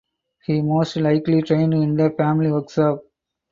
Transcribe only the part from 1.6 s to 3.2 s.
in the family workshop.